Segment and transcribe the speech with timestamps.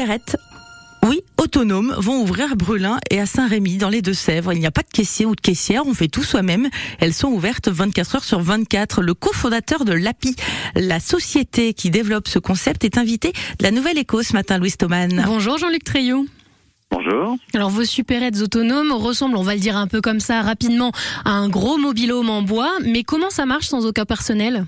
[0.00, 0.36] supérettes
[1.06, 4.52] oui, autonomes vont ouvrir à Brulin et à Saint-Rémy dans les Deux-Sèvres.
[4.52, 6.68] Il n'y a pas de caissier ou de caissière, on fait tout soi-même.
[6.98, 9.00] Elles sont ouvertes 24 heures sur 24.
[9.00, 10.36] Le cofondateur de l'API,
[10.74, 14.72] la société qui développe ce concept, est invité de la Nouvelle Éco ce matin, Louis
[14.72, 15.22] Thoman.
[15.26, 16.26] Bonjour Jean-Luc Treillot.
[16.90, 17.36] Bonjour.
[17.54, 20.92] Alors vos supérettes autonomes ressemblent, on va le dire un peu comme ça rapidement,
[21.24, 24.66] à un gros mobilhome en bois, mais comment ça marche sans aucun personnel?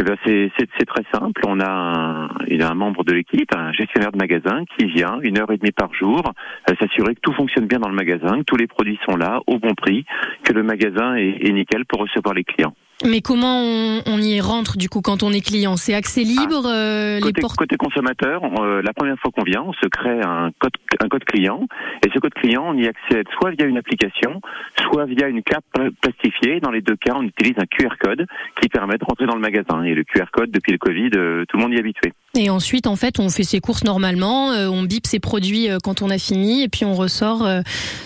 [0.00, 1.42] Eh ben c'est, très simple.
[1.46, 5.38] On a un, a un membre de l'équipe, un gestionnaire de magasin, qui vient une
[5.38, 6.22] heure et demie par jour
[6.68, 9.40] euh, s'assurer que tout fonctionne bien dans le magasin, que tous les produits sont là
[9.46, 10.06] au bon prix,
[10.42, 12.74] que le magasin est, est nickel pour recevoir les clients.
[13.04, 15.76] Mais comment on, y rentre du coup quand on est client?
[15.76, 16.74] C'est accès libre ah.
[16.74, 20.72] euh, côté, côté, consommateur, euh, la première fois qu'on vient, on se crée un code,
[21.02, 21.66] un code client
[22.04, 24.42] et ce code client, on y accède soit via une application,
[24.82, 25.64] soit via une carte
[26.02, 26.60] plastifiée.
[26.60, 28.26] Dans les deux cas, on utilise un QR code
[28.60, 29.82] qui permet de rentrer dans le magasin.
[29.82, 32.12] Et le QR code, depuis le Covid, euh, tout le monde y est habitué.
[32.36, 36.10] Et ensuite, en fait, on fait ses courses normalement, on bip ses produits quand on
[36.10, 37.44] a fini et puis on ressort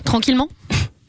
[0.05, 0.49] tranquillement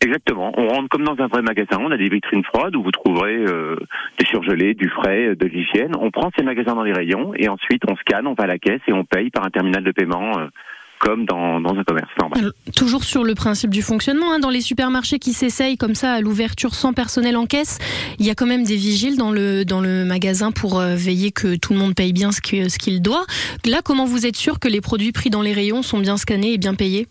[0.06, 0.52] Exactement.
[0.56, 1.78] On rentre comme dans un vrai magasin.
[1.80, 3.76] On a des vitrines froides où vous trouverez euh,
[4.20, 5.94] des surgelés, du frais, de l'hygiène.
[6.00, 8.60] On prend ces magasins dans les rayons et ensuite on scanne, on va à la
[8.60, 10.38] caisse et on paye par un terminal de paiement.
[10.38, 10.48] Euh,
[11.00, 12.10] comme dans, un commerce.
[12.74, 16.22] Toujours sur le principe du fonctionnement, hein, dans les supermarchés qui s'essayent comme ça à
[16.22, 17.80] l'ouverture sans personnel en caisse,
[18.18, 21.32] il y a quand même des vigiles dans le, dans le magasin pour euh, veiller
[21.32, 23.26] que tout le monde paye bien ce qu'il doit.
[23.66, 26.54] Là, comment vous êtes sûr que les produits pris dans les rayons sont bien scannés
[26.54, 27.08] et bien payés?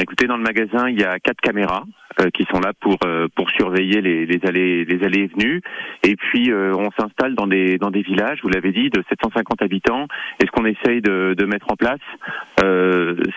[0.00, 1.82] Écoutez, dans le magasin, il y a quatre caméras
[2.20, 5.60] euh, qui sont là pour euh, pour surveiller les, les allées les allées et venues.
[6.04, 9.60] Et puis euh, on s'installe dans des dans des villages, vous l'avez dit, de 750
[9.60, 10.06] habitants.
[10.40, 12.00] Et ce qu'on essaye de, de mettre en place,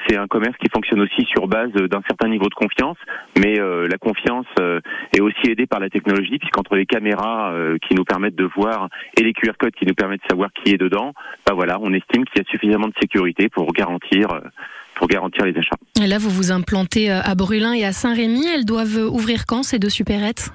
[0.08, 2.98] c'est un commerce qui fonctionne aussi sur base d'un certain niveau de confiance.
[3.38, 4.48] Mais la confiance
[5.16, 7.54] est aussi aidée par la technologie, puisqu'entre les caméras
[7.88, 10.74] qui nous permettent de voir et les QR codes qui nous permettent de savoir qui
[10.74, 11.14] est dedans,
[11.46, 14.30] bah voilà, on estime qu'il y a suffisamment de sécurité pour garantir
[15.02, 15.78] pour garantir les achats.
[16.00, 18.46] Et là, vous vous implantez à Brulin et à Saint-Rémy.
[18.46, 20.52] Elles doivent ouvrir quand ces deux supérettes?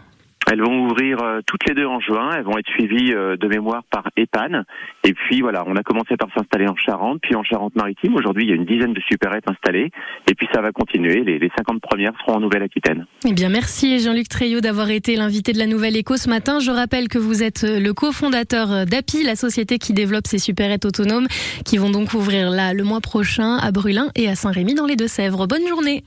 [0.50, 2.30] Elles vont ouvrir euh, toutes les deux en juin.
[2.36, 4.62] Elles vont être suivies euh, de mémoire par EPAN.
[5.04, 8.14] Et puis voilà, on a commencé par s'installer en Charente, puis en Charente-Maritime.
[8.14, 9.90] Aujourd'hui, il y a une dizaine de supérettes installées.
[10.30, 11.24] Et puis ça va continuer.
[11.24, 13.06] Les, les 50 premières seront en Nouvelle-Aquitaine.
[13.26, 16.60] Eh bien, merci Jean-Luc Treillot d'avoir été l'invité de la Nouvelle Éco ce matin.
[16.60, 20.84] Je rappelle que vous êtes euh, le cofondateur d'API, la société qui développe ces supérettes
[20.84, 21.26] autonomes,
[21.64, 24.96] qui vont donc ouvrir là le mois prochain à Brulin et à Saint-Rémy dans les
[24.96, 25.46] Deux-Sèvres.
[25.46, 26.04] Bonne journée.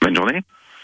[0.00, 0.42] Bonne journée.